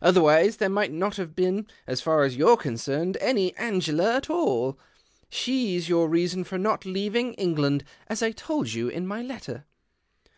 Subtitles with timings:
[0.00, 4.78] Otherwise there might not have been, as far as you're concerned, any Angela at all.
[5.28, 9.66] She's your reason for not leaving England, as I told you in my letter."